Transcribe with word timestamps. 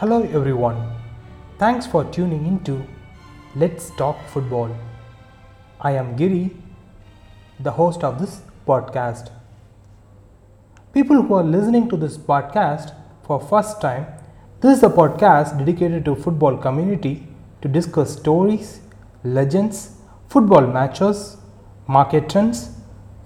Hello 0.00 0.22
everyone. 0.22 0.76
Thanks 1.58 1.84
for 1.84 2.04
tuning 2.04 2.46
into 2.46 2.86
Let's 3.56 3.90
Talk 3.96 4.16
Football. 4.28 4.70
I 5.80 5.90
am 5.90 6.14
Giri, 6.14 6.56
the 7.58 7.72
host 7.72 8.04
of 8.04 8.20
this 8.20 8.42
podcast. 8.64 9.32
People 10.92 11.20
who 11.22 11.34
are 11.34 11.42
listening 11.42 11.88
to 11.88 11.96
this 11.96 12.16
podcast 12.16 12.94
for 13.24 13.40
first 13.40 13.80
time, 13.80 14.06
this 14.60 14.76
is 14.76 14.84
a 14.84 14.88
podcast 14.88 15.58
dedicated 15.58 16.04
to 16.04 16.14
football 16.14 16.56
community 16.56 17.26
to 17.62 17.66
discuss 17.66 18.16
stories, 18.16 18.80
legends, 19.24 19.96
football 20.28 20.64
matches, 20.64 21.38
market 21.88 22.30
trends, 22.30 22.70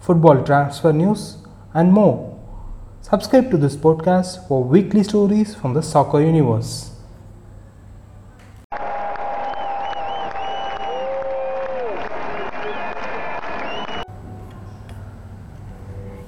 football 0.00 0.42
transfer 0.42 0.94
news 0.94 1.36
and 1.74 1.92
more. 1.92 2.31
Subscribe 3.02 3.50
to 3.50 3.56
this 3.56 3.74
podcast 3.74 4.46
for 4.46 4.62
weekly 4.62 5.02
stories 5.02 5.56
from 5.56 5.74
the 5.74 5.82
soccer 5.82 6.20
universe. 6.20 6.92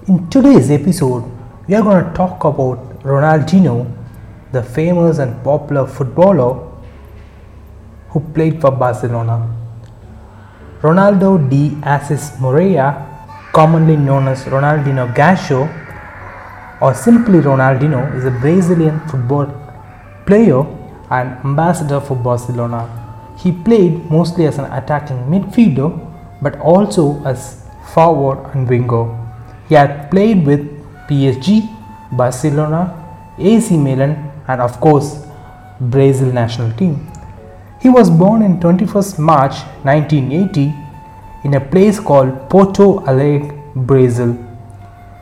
In 0.08 0.28
today's 0.28 0.68
episode, 0.72 1.22
we 1.68 1.76
are 1.76 1.82
going 1.82 2.04
to 2.04 2.12
talk 2.12 2.42
about 2.42 3.02
Ronaldinho, 3.04 3.88
the 4.50 4.64
famous 4.64 5.18
and 5.18 5.42
popular 5.44 5.86
footballer 5.86 6.68
who 8.08 8.18
played 8.34 8.60
for 8.60 8.72
Barcelona. 8.72 9.48
Ronaldo 10.82 11.38
de 11.48 11.78
Assis 11.84 12.32
Moreira, 12.40 13.06
commonly 13.52 13.96
known 13.96 14.26
as 14.26 14.44
Ronaldinho 14.46 15.14
Gaúcho 15.14 15.83
or 16.84 16.92
simply 16.92 17.38
Ronaldinho, 17.38 18.14
is 18.14 18.26
a 18.26 18.30
Brazilian 18.30 19.00
football 19.08 19.46
player 20.26 20.60
and 21.10 21.30
ambassador 21.42 21.98
for 21.98 22.14
Barcelona. 22.14 22.80
He 23.38 23.52
played 23.52 24.10
mostly 24.10 24.46
as 24.46 24.58
an 24.58 24.66
attacking 24.78 25.20
midfielder 25.32 25.88
but 26.42 26.58
also 26.60 27.22
as 27.24 27.64
forward 27.94 28.38
and 28.52 28.68
winger. 28.68 29.04
He 29.68 29.74
had 29.74 30.10
played 30.10 30.44
with 30.46 30.60
PSG, 31.08 31.70
Barcelona, 32.12 32.82
AC 33.38 33.78
Milan 33.78 34.30
and 34.48 34.60
of 34.60 34.78
course 34.78 35.26
Brazil 35.80 36.30
national 36.32 36.70
team. 36.72 37.10
He 37.80 37.88
was 37.88 38.10
born 38.10 38.42
in 38.42 38.60
21st 38.60 39.18
March 39.18 39.56
1980 39.84 40.74
in 41.44 41.54
a 41.54 41.60
place 41.60 41.98
called 41.98 42.50
Porto 42.50 43.02
Alegre, 43.06 43.58
Brazil. 43.74 44.36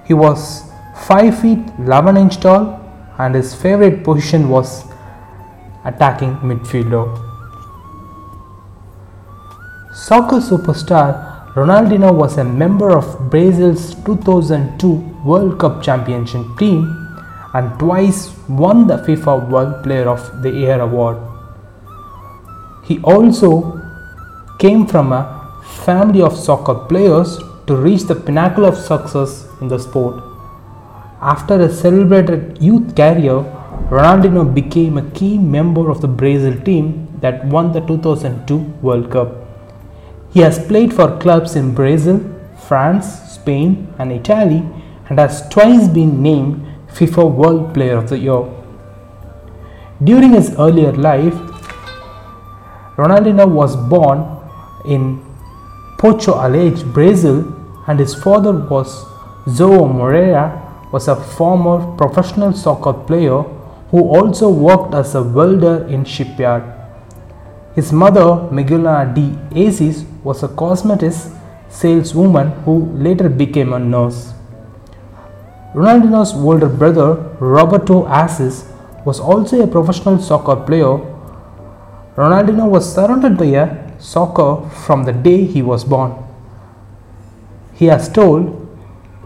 He 0.04 0.14
was 0.14 0.71
5 0.94 1.40
feet 1.40 1.58
11 1.78 2.16
inch 2.16 2.38
tall 2.40 2.78
and 3.18 3.34
his 3.34 3.54
favorite 3.54 4.04
position 4.04 4.48
was 4.48 4.84
attacking 5.84 6.36
midfielder. 6.36 7.04
Soccer 9.94 10.40
superstar 10.40 11.32
Ronaldinho 11.54 12.14
was 12.14 12.38
a 12.38 12.44
member 12.44 12.96
of 12.96 13.30
Brazil's 13.30 13.94
2002 14.04 14.90
World 15.22 15.58
Cup 15.58 15.82
championship 15.82 16.46
team 16.58 17.02
and 17.52 17.78
twice 17.78 18.32
won 18.48 18.86
the 18.86 18.96
FIFA 18.96 19.50
World 19.50 19.82
Player 19.84 20.08
of 20.08 20.42
the 20.42 20.50
Year 20.50 20.80
award. 20.80 21.18
He 22.84 23.00
also 23.02 23.78
came 24.58 24.86
from 24.86 25.12
a 25.12 25.22
family 25.84 26.22
of 26.22 26.34
soccer 26.36 26.74
players 26.74 27.38
to 27.66 27.76
reach 27.76 28.04
the 28.04 28.14
pinnacle 28.14 28.64
of 28.64 28.76
success 28.76 29.46
in 29.60 29.68
the 29.68 29.78
sport. 29.78 30.31
After 31.22 31.60
a 31.60 31.72
celebrated 31.72 32.58
youth 32.60 32.96
career, 32.96 33.44
Ronaldinho 33.90 34.52
became 34.52 34.98
a 34.98 35.08
key 35.12 35.38
member 35.38 35.88
of 35.88 36.00
the 36.00 36.08
Brazil 36.08 36.60
team 36.62 37.06
that 37.20 37.44
won 37.44 37.70
the 37.70 37.80
2002 37.80 38.56
World 38.82 39.12
Cup. 39.12 39.28
He 40.32 40.40
has 40.40 40.58
played 40.58 40.92
for 40.92 41.16
clubs 41.18 41.54
in 41.54 41.74
Brazil, 41.74 42.18
France, 42.66 43.06
Spain, 43.34 43.94
and 44.00 44.10
Italy 44.10 44.64
and 45.08 45.20
has 45.20 45.48
twice 45.48 45.86
been 45.86 46.20
named 46.24 46.66
FIFA 46.88 47.32
World 47.32 47.72
Player 47.72 47.98
of 47.98 48.08
the 48.08 48.18
Year. 48.18 48.42
During 50.02 50.32
his 50.32 50.56
earlier 50.58 50.90
life, 50.90 51.34
Ronaldinho 52.96 53.48
was 53.48 53.76
born 53.76 54.26
in 54.84 55.24
Porto 55.98 56.34
Alegre, 56.34 56.84
Brazil, 56.86 57.46
and 57.86 58.00
his 58.00 58.12
father 58.12 58.52
was 58.52 59.04
João 59.46 59.94
Moreira, 59.94 60.71
was 60.92 61.08
a 61.08 61.16
former 61.16 61.96
professional 61.96 62.52
soccer 62.52 62.92
player 62.92 63.42
who 63.90 64.00
also 64.16 64.48
worked 64.50 64.94
as 64.94 65.14
a 65.14 65.22
welder 65.22 65.86
in 65.88 66.04
shipyard. 66.04 66.62
His 67.74 67.92
mother, 67.92 68.48
Miguelina 68.50 69.12
de 69.14 69.34
Assis, 69.66 70.04
was 70.22 70.42
a 70.42 70.48
cosmetics 70.48 71.30
saleswoman 71.70 72.50
who 72.64 72.84
later 72.92 73.28
became 73.28 73.72
a 73.72 73.78
nurse. 73.78 74.34
Ronaldinho's 75.74 76.34
older 76.34 76.68
brother, 76.68 77.14
Roberto 77.40 78.06
Assis, 78.06 78.66
was 79.06 79.18
also 79.18 79.62
a 79.62 79.66
professional 79.66 80.18
soccer 80.18 80.56
player. 80.56 80.98
Ronaldinho 82.14 82.68
was 82.68 82.94
surrounded 82.94 83.38
by 83.38 83.46
a 83.46 84.00
soccer 84.00 84.68
from 84.84 85.04
the 85.04 85.12
day 85.12 85.46
he 85.46 85.62
was 85.62 85.82
born. 85.82 86.12
He 87.72 87.86
has 87.86 88.10
told, 88.10 88.68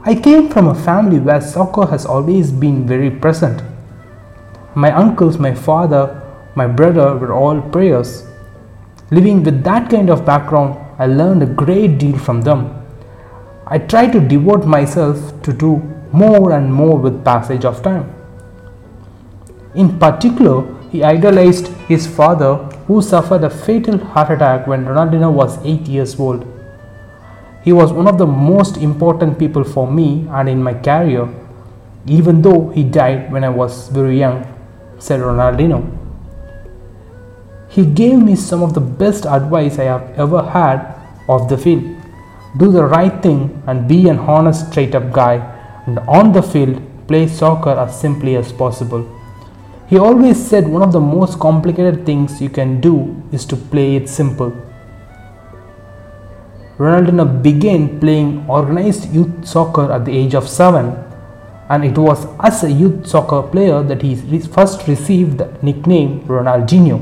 I 0.09 0.15
came 0.15 0.49
from 0.49 0.69
a 0.69 0.75
family 0.75 1.19
where 1.19 1.41
soccer 1.41 1.85
has 1.87 2.07
always 2.07 2.53
been 2.53 2.87
very 2.87 3.11
present. 3.11 3.61
My 4.77 4.93
uncles, 4.93 5.37
my 5.37 5.53
father, 5.53 6.23
my 6.55 6.69
brother 6.69 7.17
were 7.17 7.33
all 7.33 7.61
players. 7.61 8.25
Living 9.11 9.43
with 9.43 9.65
that 9.65 9.91
kind 9.91 10.09
of 10.09 10.25
background, 10.25 10.79
I 11.01 11.07
learned 11.07 11.43
a 11.43 11.47
great 11.47 11.99
deal 11.99 12.17
from 12.17 12.43
them. 12.43 12.87
I 13.67 13.79
try 13.79 14.07
to 14.07 14.21
devote 14.21 14.65
myself 14.65 15.43
to 15.43 15.53
do 15.53 15.79
more 16.13 16.53
and 16.53 16.73
more 16.73 16.97
with 16.97 17.25
passage 17.25 17.65
of 17.65 17.83
time. 17.83 18.15
In 19.75 19.99
particular, 19.99 20.73
he 20.91 21.03
idolized 21.03 21.67
his 21.89 22.07
father 22.07 22.55
who 22.87 23.03
suffered 23.03 23.43
a 23.43 23.51
fatal 23.51 23.99
heart 23.99 24.31
attack 24.31 24.69
when 24.69 24.85
Ronaldinho 24.85 25.33
was 25.33 25.59
8 25.65 25.89
years 25.89 26.21
old. 26.21 26.47
He 27.67 27.73
was 27.73 27.93
one 27.93 28.07
of 28.07 28.17
the 28.17 28.29
most 28.29 28.77
important 28.77 29.41
people 29.41 29.65
for 29.65 29.91
me 29.91 30.25
and 30.31 30.49
in 30.49 30.63
my 30.63 30.73
career, 30.73 31.29
even 32.07 32.41
though 32.41 32.69
he 32.69 32.85
died 32.85 33.33
when 33.33 33.43
I 33.43 33.49
was 33.49 33.89
very 33.89 34.21
young, 34.21 34.47
said 35.01 35.19
Ronaldinho. 35.19 35.81
He 37.69 37.85
gave 37.85 38.21
me 38.21 38.37
some 38.37 38.63
of 38.63 38.75
the 38.75 38.81
best 38.81 39.27
advice 39.27 39.81
I 39.81 39.85
have 39.85 40.17
ever 40.17 40.45
had 40.45 40.95
off 41.29 41.49
the 41.49 41.59
field. 41.59 41.85
Do 42.57 42.71
the 42.71 42.85
right 42.85 43.21
thing 43.21 43.61
and 43.67 43.89
be 43.89 44.09
an 44.09 44.21
honest, 44.21 44.71
straight 44.71 44.95
up 44.95 45.11
guy, 45.11 45.35
and 45.87 45.99
on 46.21 46.33
the 46.33 46.43
field, 46.43 46.81
play 47.09 47.27
soccer 47.27 47.71
as 47.71 48.01
simply 48.01 48.37
as 48.37 48.53
possible. 48.53 49.05
He 49.89 49.99
always 49.99 50.39
said 50.41 50.69
one 50.69 50.83
of 50.83 50.93
the 50.93 51.01
most 51.01 51.41
complicated 51.41 52.07
things 52.07 52.41
you 52.41 52.49
can 52.49 52.81
do 52.81 53.21
is 53.33 53.45
to 53.47 53.57
play 53.57 53.97
it 53.97 54.09
simple. 54.09 54.53
Ronaldinho 56.79 57.43
began 57.43 57.99
playing 58.01 58.45
organized 58.49 59.13
youth 59.13 59.47
soccer 59.47 59.91
at 59.91 60.05
the 60.05 60.13
age 60.13 60.35
of 60.35 60.47
7 60.47 61.05
and 61.71 61.85
it 61.85 61.97
was 61.97 62.27
as 62.41 62.63
a 62.65 62.71
youth 62.71 63.07
soccer 63.07 63.43
player 63.43 63.83
that 63.83 64.03
he 64.03 64.15
first 64.41 64.87
received 64.87 65.39
the 65.39 65.51
nickname 65.63 66.21
Ronaldinho, 66.29 66.99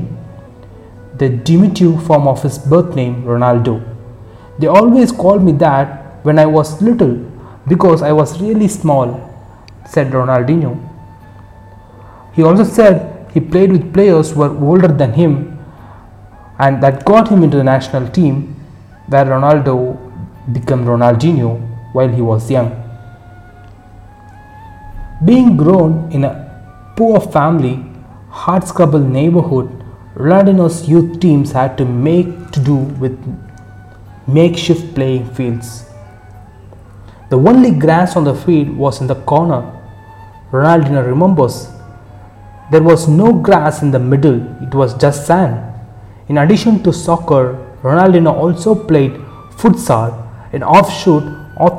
the 1.17 1.29
diminutive 1.29 2.05
form 2.05 2.27
of 2.27 2.41
his 2.41 2.57
birth 2.57 2.95
name 2.95 3.23
Ronaldo. 3.23 3.83
They 4.59 4.67
always 4.67 5.11
called 5.11 5.43
me 5.43 5.51
that 5.53 6.23
when 6.25 6.39
I 6.39 6.45
was 6.45 6.81
little 6.81 7.15
because 7.67 8.01
I 8.01 8.13
was 8.13 8.41
really 8.41 8.69
small, 8.69 9.07
said 9.85 10.11
Ronaldinho. 10.13 10.79
He 12.33 12.43
also 12.43 12.63
said 12.63 13.29
he 13.33 13.41
played 13.41 13.71
with 13.73 13.93
players 13.93 14.31
who 14.31 14.39
were 14.39 14.57
older 14.57 14.87
than 14.87 15.13
him 15.13 15.59
and 16.59 16.81
that 16.81 17.03
got 17.03 17.27
him 17.27 17.43
into 17.43 17.57
the 17.57 17.63
national 17.63 18.07
team 18.07 18.55
where 19.07 19.25
Ronaldo 19.25 19.97
became 20.51 20.85
Ronaldinho 20.85 21.93
while 21.93 22.09
he 22.09 22.21
was 22.21 22.49
young. 22.49 22.69
Being 25.23 25.55
grown 25.57 26.11
in 26.11 26.23
a 26.23 26.93
poor 26.95 27.19
family, 27.19 27.85
hardscrabble 28.29 29.07
neighborhood, 29.07 29.69
Ronaldinho's 30.15 30.87
youth 30.87 31.19
teams 31.19 31.51
had 31.51 31.77
to 31.77 31.85
make 31.85 32.51
to 32.51 32.59
do 32.59 32.75
with 32.75 33.17
makeshift 34.27 34.93
playing 34.95 35.33
fields. 35.33 35.85
The 37.29 37.37
only 37.37 37.71
grass 37.71 38.15
on 38.15 38.23
the 38.23 38.35
field 38.35 38.69
was 38.69 39.01
in 39.01 39.07
the 39.07 39.15
corner. 39.15 39.71
Ronaldinho 40.51 41.05
remembers. 41.05 41.69
There 42.71 42.83
was 42.83 43.07
no 43.07 43.33
grass 43.33 43.81
in 43.81 43.91
the 43.91 43.99
middle, 43.99 44.41
it 44.63 44.73
was 44.73 44.93
just 44.95 45.27
sand. 45.27 45.73
In 46.27 46.37
addition 46.39 46.81
to 46.83 46.91
soccer, 46.91 47.64
Ronaldinho 47.85 48.33
also 48.33 48.73
played 48.73 49.13
futsal, 49.61 50.09
an 50.53 50.63
offshoot 50.63 51.23
of 51.57 51.73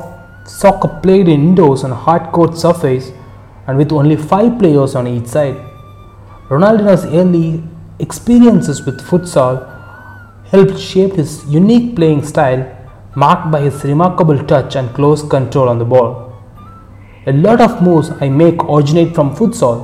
soccer 0.47 1.01
played 1.03 1.29
indoors 1.29 1.83
on 1.83 1.91
a 1.91 1.97
hard 1.97 2.31
court 2.31 2.57
surface 2.57 3.11
and 3.67 3.77
with 3.77 3.91
only 3.91 4.15
5 4.15 4.57
players 4.61 4.95
on 4.95 5.09
each 5.09 5.27
side. 5.27 5.57
Ronaldinho's 6.49 7.07
early 7.07 7.65
experiences 7.99 8.87
with 8.87 9.01
futsal 9.01 9.57
helped 10.53 10.79
shape 10.79 11.15
his 11.15 11.45
unique 11.47 11.97
playing 11.97 12.25
style, 12.25 12.63
marked 13.17 13.51
by 13.51 13.63
his 13.63 13.83
remarkable 13.83 14.39
touch 14.47 14.77
and 14.77 14.95
close 14.95 15.29
control 15.29 15.69
on 15.69 15.81
the 15.81 15.85
ball. 15.85 16.33
A 17.27 17.33
lot 17.33 17.61
of 17.61 17.83
moves 17.83 18.11
I 18.21 18.29
make 18.29 18.63
originate 18.63 19.13
from 19.13 19.35
futsal, 19.35 19.77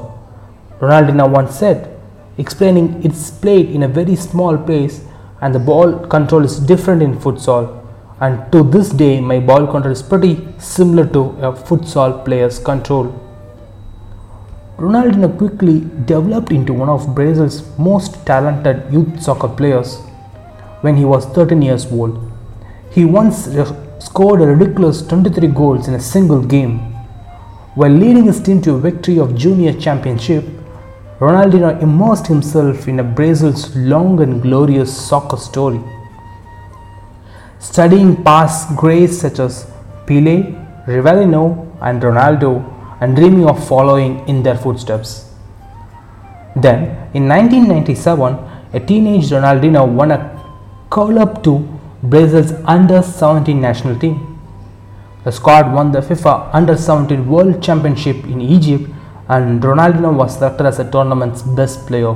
Ronaldinho 0.78 1.28
once 1.28 1.56
said, 1.56 2.00
explaining 2.38 3.02
it's 3.02 3.32
played 3.32 3.70
in 3.70 3.82
a 3.82 3.88
very 3.88 4.14
small 4.14 4.56
place 4.56 5.00
and 5.42 5.54
the 5.54 5.58
ball 5.70 5.92
control 6.14 6.44
is 6.50 6.58
different 6.72 7.02
in 7.06 7.12
futsal 7.24 7.64
and 8.24 8.34
to 8.52 8.62
this 8.74 8.88
day 9.02 9.14
my 9.30 9.38
ball 9.48 9.64
control 9.72 9.94
is 9.98 10.02
pretty 10.10 10.34
similar 10.72 11.04
to 11.16 11.22
a 11.46 11.50
futsal 11.68 12.24
player's 12.24 12.58
control. 12.70 13.06
Ronaldinho 14.82 15.28
quickly 15.38 15.80
developed 16.12 16.52
into 16.58 16.72
one 16.72 16.88
of 16.88 17.14
Brazil's 17.16 17.58
most 17.78 18.24
talented 18.24 18.92
youth 18.92 19.20
soccer 19.26 19.48
players 19.48 19.98
when 20.82 20.96
he 20.96 21.04
was 21.04 21.26
13 21.26 21.62
years 21.62 21.84
old. 21.92 22.14
He 22.92 23.04
once 23.04 23.48
scored 23.98 24.40
a 24.40 24.46
ridiculous 24.46 25.02
23 25.02 25.48
goals 25.48 25.88
in 25.88 25.94
a 25.94 26.00
single 26.00 26.42
game. 26.54 26.78
While 27.74 27.90
leading 27.90 28.24
his 28.24 28.40
team 28.40 28.60
to 28.62 28.74
a 28.74 28.78
victory 28.78 29.18
of 29.18 29.36
junior 29.36 29.72
championship, 29.72 30.44
Ronaldinho 31.24 31.70
immersed 31.86 32.26
himself 32.26 32.88
in 32.88 33.14
Brazil's 33.14 33.64
long 33.76 34.20
and 34.24 34.42
glorious 34.46 34.92
soccer 35.08 35.40
story 35.48 35.82
studying 37.62 38.10
past 38.24 38.76
greats 38.76 39.19
such 39.19 39.38
as 39.38 39.70
Pele, 40.06 40.36
Rivellino, 40.86 41.42
and 41.80 42.02
Ronaldo, 42.02 42.50
and 43.00 43.14
dreaming 43.14 43.46
of 43.48 43.66
following 43.69 44.26
in 44.28 44.42
their 44.42 44.56
footsteps. 44.56 45.30
Then, 46.56 46.80
in 47.14 47.28
1997, 47.28 48.34
a 48.72 48.80
teenage 48.80 49.30
Ronaldinho 49.30 49.86
won 49.86 50.10
a 50.10 50.19
call 50.90 51.19
up 51.20 51.44
to 51.44 51.52
Brazil's 52.02 52.52
under 52.64 53.00
17 53.00 53.60
national 53.60 53.98
team. 53.98 54.16
The 55.24 55.30
squad 55.30 55.72
won 55.72 55.92
the 55.92 56.00
FIFA 56.00 56.50
Under 56.52 56.76
17 56.76 57.28
World 57.28 57.62
Championship 57.62 58.24
in 58.24 58.40
Egypt, 58.40 58.90
and 59.34 59.62
Ronaldinho 59.62 60.12
was 60.20 60.34
selected 60.37 60.67
as 60.67 60.76
the 60.79 60.84
tournament's 60.94 61.43
best 61.58 61.87
player. 61.87 62.14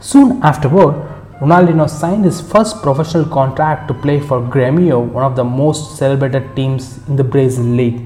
Soon 0.00 0.40
afterward, 0.42 0.94
Ronaldinho 1.40 1.88
signed 1.88 2.24
his 2.24 2.40
first 2.40 2.82
professional 2.82 3.26
contract 3.26 3.88
to 3.88 3.94
play 3.94 4.18
for 4.20 4.40
Grêmio, 4.40 4.98
one 5.16 5.24
of 5.24 5.36
the 5.36 5.44
most 5.44 5.96
celebrated 5.98 6.54
teams 6.56 6.84
in 7.08 7.16
the 7.16 7.24
Brazil 7.24 7.64
league. 7.64 8.00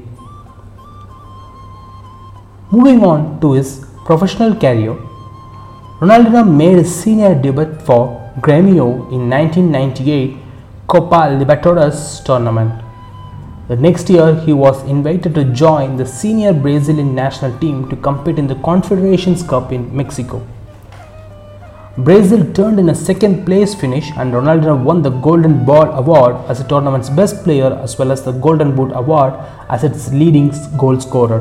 Moving 2.72 3.04
on 3.04 3.40
to 3.40 3.52
his 3.52 3.84
professional 4.04 4.54
career, 4.54 4.96
Ronaldinho 6.00 6.44
made 6.60 6.78
his 6.78 6.94
senior 7.02 7.34
debut 7.34 7.74
for 7.86 8.02
Grêmio 8.46 8.86
in 9.16 9.28
1998 9.28 10.36
Copa 10.86 11.20
Libertadores 11.40 12.24
tournament. 12.24 12.89
The 13.70 13.76
next 13.76 14.10
year, 14.10 14.34
he 14.34 14.52
was 14.52 14.82
invited 14.88 15.32
to 15.36 15.44
join 15.44 15.96
the 15.96 16.04
senior 16.04 16.52
Brazilian 16.52 17.14
national 17.14 17.56
team 17.60 17.88
to 17.88 17.94
compete 17.94 18.36
in 18.36 18.48
the 18.48 18.56
Confederations 18.56 19.44
Cup 19.44 19.70
in 19.70 19.96
Mexico. 19.96 20.44
Brazil 21.96 22.52
turned 22.52 22.80
in 22.80 22.88
a 22.88 22.94
second 22.96 23.44
place 23.46 23.72
finish 23.72 24.10
and 24.16 24.32
Ronaldo 24.32 24.82
won 24.82 25.02
the 25.02 25.10
Golden 25.10 25.64
Ball 25.64 25.88
Award 25.92 26.34
as 26.50 26.58
the 26.58 26.68
tournament's 26.68 27.08
best 27.10 27.44
player 27.44 27.72
as 27.74 27.96
well 27.96 28.10
as 28.10 28.24
the 28.24 28.32
Golden 28.32 28.74
Boot 28.74 28.90
Award 28.92 29.34
as 29.68 29.84
its 29.84 30.12
leading 30.12 30.52
goal 30.76 30.98
scorer. 30.98 31.40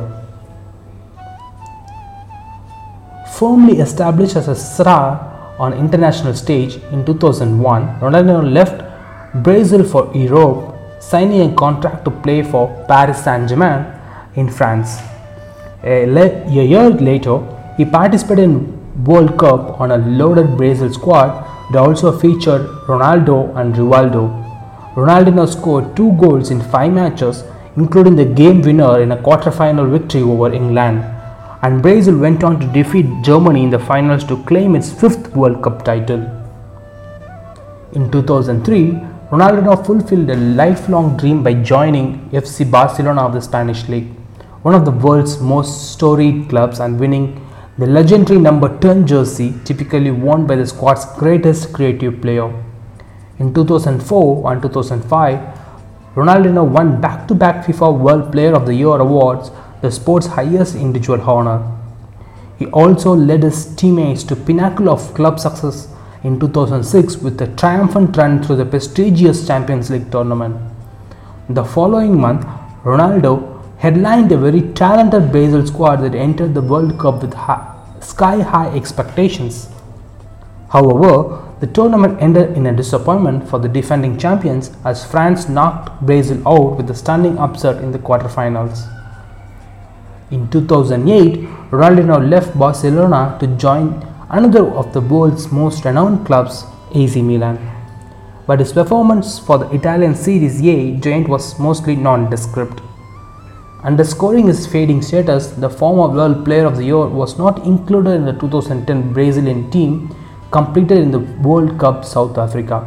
Firmly 3.40 3.80
established 3.80 4.36
as 4.36 4.48
a 4.48 4.56
star 4.56 5.56
on 5.58 5.74
international 5.74 6.36
stage 6.36 6.76
in 6.92 7.04
2001, 7.08 8.00
Ronaldo 8.02 8.54
left 8.54 8.84
Brazil 9.44 9.84
for 9.84 10.16
Europe, 10.16 10.76
signing 11.00 11.52
a 11.52 11.56
contract 11.56 12.06
to 12.06 12.12
play 12.12 12.44
for 12.44 12.68
Paris 12.88 13.24
Saint-Germain 13.24 13.86
in 14.36 14.50
France. 14.50 15.00
A, 15.84 16.04
a 16.04 16.66
year 16.66 16.90
later, 16.90 17.40
he 17.78 17.86
participated 17.86 18.44
in 18.46 19.04
World 19.06 19.38
Cup 19.40 19.80
on 19.80 19.92
a 19.92 19.98
loaded 19.98 20.58
Brazil 20.58 20.92
squad 20.92 21.46
that 21.72 21.80
also 21.80 22.18
featured 22.18 22.62
Ronaldo 22.88 23.56
and 23.56 23.74
Rivaldo. 23.76 24.24
Ronaldinho 24.96 25.48
scored 25.48 25.96
two 25.96 26.12
goals 26.14 26.52
in 26.52 26.60
five 26.62 26.92
matches, 26.92 27.44
including 27.78 28.16
the 28.16 28.26
game 28.26 28.62
winner 28.62 29.02
in 29.02 29.14
a 29.14 29.22
quarter-final 29.22 29.86
victory 29.88 30.22
over 30.22 30.52
England. 30.52 31.00
And 31.62 31.82
Brazil 31.82 32.18
went 32.18 32.44
on 32.44 32.60
to 32.60 32.68
defeat 32.68 33.06
Germany 33.24 33.64
in 33.64 33.70
the 33.70 33.80
finals 33.80 34.24
to 34.26 34.44
claim 34.44 34.76
its 34.76 34.92
fifth 34.92 35.34
World 35.36 35.62
Cup 35.64 35.86
title. 35.86 36.22
In 37.94 38.12
2003, 38.12 39.09
Ronaldinho 39.32 39.86
fulfilled 39.86 40.28
a 40.32 40.36
lifelong 40.36 41.16
dream 41.16 41.44
by 41.44 41.54
joining 41.54 42.32
FC 42.32 42.66
Barcelona 42.70 43.28
of 43.28 43.34
the 43.34 43.40
Spanish 43.40 43.88
League, 43.88 44.08
one 44.64 44.74
of 44.74 44.86
the 44.86 44.92
world's 45.06 45.40
most 45.40 45.92
storied 45.92 46.50
clubs, 46.50 46.80
and 46.80 47.00
winning 47.00 47.48
the 47.78 47.86
legendary 47.86 48.40
number 48.40 48.76
10 48.80 49.06
jersey 49.06 49.54
typically 49.66 50.10
worn 50.10 50.48
by 50.48 50.56
the 50.56 50.66
squad's 50.66 51.06
greatest 51.20 51.72
creative 51.74 52.20
player. 52.20 52.52
In 53.38 53.54
2004 53.54 54.52
and 54.52 54.64
2005, 54.64 55.40
Ronaldinho 56.16 56.68
won 56.68 57.00
back-to-back 57.00 57.68
FIFA 57.68 58.00
World 58.00 58.32
Player 58.32 58.56
of 58.56 58.66
the 58.66 58.74
Year 58.74 58.98
awards, 59.00 59.52
the 59.84 59.92
sport's 59.92 60.26
highest 60.26 60.74
individual 60.74 61.22
honor. 61.22 61.62
He 62.58 62.66
also 62.66 63.14
led 63.14 63.44
his 63.44 63.76
teammates 63.76 64.24
to 64.24 64.36
pinnacle 64.36 64.90
of 64.90 65.14
club 65.14 65.40
success 65.40 65.88
in 66.24 66.40
2006 66.40 67.18
with 67.18 67.42
a 67.42 67.48
triumphant 67.56 68.16
run 68.18 68.44
through 68.44 68.58
the 68.58 68.66
prestigious 68.66 69.48
Champions 69.48 69.90
League 69.90 70.12
tournament. 70.12 70.58
The 71.50 71.64
following 71.64 72.20
month, 72.20 72.46
Ronaldo 72.84 73.78
headlined 73.78 74.32
a 74.32 74.38
very 74.38 74.62
talented 74.74 75.32
Brazil 75.32 75.66
squad 75.66 75.98
that 75.98 76.14
entered 76.14 76.54
the 76.54 76.62
World 76.62 77.00
Cup 77.00 77.22
with 77.22 77.34
sky 78.04 78.42
high 78.42 78.76
expectations. 78.76 79.70
However, 80.70 81.46
the 81.62 81.68
tournament 81.68 82.22
ended 82.22 82.56
in 82.56 82.66
a 82.68 82.76
disappointment 82.76 83.50
for 83.50 83.60
the 83.60 83.68
defending 83.68 84.18
champions 84.18 84.72
as 84.86 85.06
France 85.06 85.50
knocked 85.50 86.02
Brazil 86.06 86.46
out 86.48 86.78
with 86.78 86.90
a 86.90 86.96
stunning 86.96 87.38
upset 87.38 87.82
in 87.84 87.92
the 87.92 88.00
quarterfinals. 88.00 88.88
In 90.32 90.50
2008, 90.52 91.48
Ronaldo 91.72 92.30
left 92.30 92.58
Barcelona 92.58 93.38
to 93.40 93.48
join 93.58 94.09
another 94.30 94.66
of 94.80 94.94
the 94.94 95.02
world's 95.02 95.52
most 95.52 95.86
renowned 95.86 96.26
clubs, 96.26 96.66
AC 96.94 97.22
Milan. 97.22 97.58
But 98.46 98.60
his 98.60 98.74
performance 98.74 99.40
for 99.40 99.58
the 99.58 99.70
Italian 99.72 100.16
Serie 100.16 100.70
A 100.70 100.96
giant 100.98 101.28
was 101.28 101.60
mostly 101.60 101.96
nondescript. 101.96 102.82
Underscoring 103.84 104.48
his 104.48 104.68
fading 104.68 105.02
status, 105.02 105.48
the 105.48 105.70
former 105.70 106.14
World 106.14 106.44
Player 106.46 106.66
of 106.66 106.78
the 106.78 106.86
Year 106.86 107.08
was 107.08 107.38
not 107.38 107.66
included 107.66 108.12
in 108.12 108.26
the 108.26 108.34
2010 108.34 109.14
Brazilian 109.14 109.72
team 109.72 110.16
completed 110.52 110.98
in 110.98 111.12
the 111.12 111.20
World 111.48 111.80
Cup 111.80 112.04
South 112.04 112.38
Africa. 112.38 112.78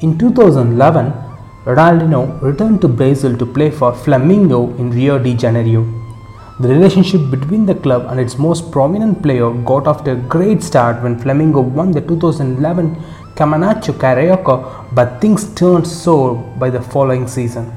In 0.00 0.16
2011, 0.18 1.12
Ronaldinho 1.64 2.40
returned 2.40 2.80
to 2.82 2.88
Brazil 2.88 3.36
to 3.36 3.44
play 3.44 3.70
for 3.70 3.92
Flamengo 3.92 4.78
in 4.78 4.90
Rio 4.90 5.18
de 5.18 5.34
Janeiro. 5.34 5.97
The 6.60 6.66
relationship 6.66 7.30
between 7.30 7.66
the 7.66 7.76
club 7.76 8.06
and 8.10 8.18
its 8.18 8.36
most 8.36 8.72
prominent 8.72 9.22
player 9.22 9.48
got 9.62 9.86
off 9.86 10.02
to 10.04 10.10
a 10.10 10.16
great 10.16 10.60
start 10.60 11.00
when 11.04 11.16
Flamengo 11.16 11.62
won 11.62 11.92
the 11.92 12.00
2011 12.00 12.96
Campeonato 13.36 13.92
Carioca, 13.92 14.92
but 14.92 15.20
things 15.20 15.54
turned 15.54 15.86
sour 15.86 16.34
by 16.58 16.68
the 16.68 16.82
following 16.82 17.28
season. 17.28 17.70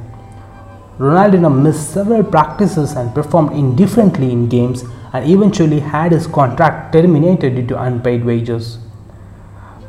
Ronaldinho 0.97 1.51
missed 1.61 1.93
several 1.93 2.23
practices 2.23 2.93
and 2.93 3.13
performed 3.13 3.51
indifferently 3.51 4.31
in 4.31 4.49
games 4.49 4.83
and 5.13 5.29
eventually 5.29 5.79
had 5.79 6.11
his 6.11 6.25
contract 6.25 6.91
terminated 6.91 7.53
due 7.53 7.67
to 7.67 7.83
unpaid 7.83 8.25
wages. 8.25 8.79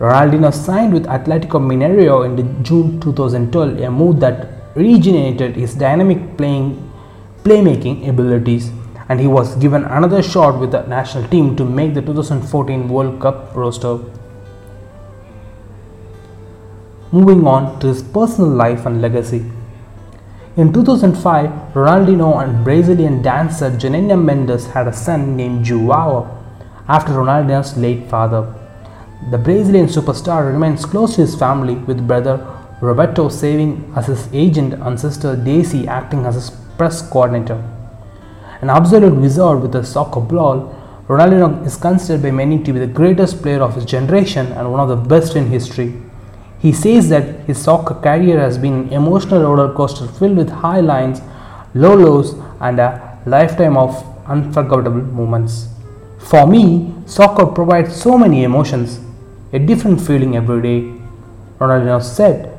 Ronaldinho 0.01 0.53
signed 0.53 0.93
with 0.93 1.07
Atletico 1.07 1.59
Mineiro 1.59 2.27
in 2.27 2.63
June 2.63 3.01
2012, 3.01 3.81
a 3.81 3.91
move 3.91 4.21
that 4.21 4.49
regenerated 4.77 5.57
his 5.57 5.75
dynamic 5.75 6.37
playing 6.37 6.91
playmaking 7.43 8.07
abilities 8.07 8.71
and 9.13 9.21
he 9.21 9.27
was 9.27 9.57
given 9.57 9.85
another 9.85 10.23
shot 10.23 10.59
with 10.59 10.71
the 10.75 10.81
national 10.93 11.29
team 11.29 11.55
to 11.55 11.65
make 11.79 11.93
the 11.93 12.01
2014 12.01 12.89
World 12.89 13.21
Cup 13.21 13.55
roster. 13.55 13.99
Moving 17.11 17.47
on 17.47 17.67
to 17.81 17.89
his 17.89 18.03
personal 18.03 18.49
life 18.49 18.87
and 18.87 19.03
legacy. 19.03 19.43
In 20.57 20.73
2005, 20.73 21.75
Ronaldinho 21.75 22.43
and 22.43 22.65
Brazilian 22.65 23.21
dancer 23.21 23.71
Janaína 23.71 24.17
Mendes 24.25 24.69
had 24.69 24.89
a 24.89 24.95
son 24.95 25.37
named 25.37 25.67
Joao 25.67 26.15
after 26.89 27.13
Ronaldinho's 27.13 27.77
late 27.77 28.09
father. 28.09 28.43
The 29.31 29.37
Brazilian 29.37 29.89
superstar 29.89 30.51
remains 30.51 30.87
close 30.87 31.17
to 31.17 31.21
his 31.21 31.35
family 31.35 31.75
with 31.75 32.09
brother 32.09 32.37
Roberto 32.81 33.29
serving 33.29 33.93
as 33.95 34.07
his 34.07 34.27
agent 34.33 34.73
and 34.75 34.99
sister 34.99 35.37
Daisy 35.37 35.87
acting 35.87 36.25
as 36.25 36.35
his 36.37 36.51
press 36.79 37.07
coordinator. 37.11 37.63
An 38.63 38.71
absolute 38.71 39.17
wizard 39.17 39.61
with 39.61 39.75
a 39.75 39.85
soccer 39.85 40.21
ball, 40.21 40.73
Ronaldinho 41.09 41.67
is 41.67 41.77
considered 41.77 42.23
by 42.23 42.31
many 42.31 42.63
to 42.63 42.73
be 42.73 42.79
the 42.79 42.87
greatest 42.87 43.43
player 43.43 43.61
of 43.61 43.75
his 43.75 43.85
generation 43.85 44.53
and 44.53 44.71
one 44.71 44.79
of 44.79 44.89
the 44.89 44.95
best 44.95 45.35
in 45.35 45.49
history. 45.49 46.01
He 46.61 46.73
says 46.73 47.09
that 47.09 47.41
his 47.49 47.61
soccer 47.61 47.95
career 47.95 48.39
has 48.39 48.59
been 48.59 48.85
an 48.85 48.93
emotional 48.93 49.43
roller 49.43 49.75
coaster 49.75 50.07
filled 50.07 50.37
with 50.37 50.49
high 50.49 50.79
lines, 50.79 51.21
low 51.75 51.97
lows, 51.97 52.37
and 52.61 52.79
a 52.79 53.19
lifetime 53.27 53.77
of 53.77 53.97
unforgettable 54.29 55.03
moments. 55.03 55.67
For 56.21 56.47
me, 56.47 56.95
soccer 57.05 57.47
provides 57.47 58.01
so 58.01 58.17
many 58.17 58.45
emotions, 58.45 59.01
a 59.53 59.59
different 59.59 60.01
feeling 60.01 60.37
every 60.37 60.63
day. 60.63 61.01
Ronaldinho 61.59 62.01
said. 62.01 62.57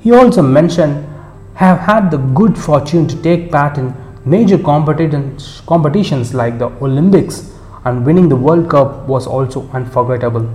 He 0.00 0.12
also 0.12 0.42
mentioned 0.42 1.06
have 1.54 1.78
had 1.80 2.10
the 2.10 2.18
good 2.18 2.58
fortune 2.58 3.08
to 3.08 3.22
take 3.22 3.50
part 3.50 3.78
in 3.78 3.94
major 4.24 4.58
competitions, 4.58 6.34
like 6.34 6.58
the 6.58 6.66
Olympics 6.82 7.52
and 7.84 8.04
winning 8.04 8.28
the 8.28 8.36
World 8.36 8.68
Cup 8.68 9.06
was 9.06 9.26
also 9.26 9.68
unforgettable. 9.72 10.48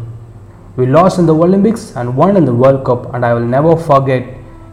We 0.75 0.85
lost 0.85 1.19
in 1.19 1.25
the 1.25 1.33
Olympics 1.33 1.95
and 1.95 2.15
won 2.15 2.37
in 2.37 2.45
the 2.45 2.53
World 2.53 2.85
Cup, 2.85 3.13
and 3.13 3.25
I 3.25 3.33
will 3.33 3.45
never 3.45 3.75
forget 3.75 4.27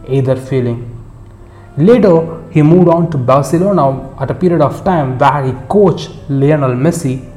either 0.07 0.35
feeling. 0.35 0.89
Later, 1.77 2.43
he 2.51 2.61
moved 2.61 2.89
on 2.89 3.09
to 3.11 3.17
Barcelona 3.17 4.13
at 4.19 4.29
a 4.29 4.35
period 4.35 4.61
of 4.61 4.83
time 4.83 5.17
where 5.17 5.43
he 5.43 5.53
coached 5.67 6.11
Lionel 6.29 6.75
Messi, 6.75 7.27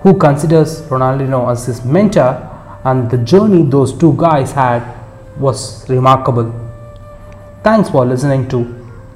who 0.00 0.18
considers 0.18 0.82
Ronaldinho 0.82 1.50
as 1.50 1.64
his 1.64 1.82
mentor, 1.84 2.50
and 2.84 3.10
the 3.10 3.16
journey 3.18 3.62
those 3.62 3.96
two 3.96 4.14
guys 4.18 4.52
had 4.52 4.82
was 5.38 5.88
remarkable. 5.88 6.52
Thanks 7.62 7.88
for 7.88 8.04
listening 8.04 8.46
to 8.48 8.66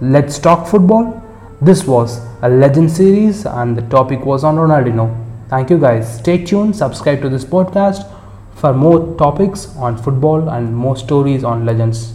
Let's 0.01 0.39
Talk 0.39 0.67
Football. 0.67 1.23
This 1.61 1.85
was 1.85 2.25
a 2.41 2.49
legend 2.49 2.91
series, 2.91 3.45
and 3.45 3.77
the 3.77 3.83
topic 3.83 4.25
was 4.25 4.45
on 4.45 4.57
Ronaldinho. 4.57 5.07
Thank 5.49 5.71
you 5.71 5.79
guys. 5.79 6.19
Stay 6.19 6.45
tuned, 6.45 6.77
subscribe 6.77 7.21
to 7.23 7.29
this 7.29 7.45
podcast 7.45 8.09
for 8.55 8.73
more 8.73 9.17
topics 9.17 9.75
on 9.77 9.97
football 9.97 10.51
and 10.51 10.75
more 10.75 10.97
stories 10.97 11.43
on 11.43 11.67
legends. 11.67 12.15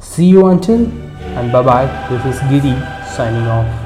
See 0.00 0.26
you 0.26 0.46
until 0.46 0.86
and 1.36 1.52
bye 1.52 1.62
bye. 1.62 2.08
This 2.08 2.34
is 2.34 2.40
Giri 2.48 2.78
signing 3.14 3.46
off. 3.46 3.85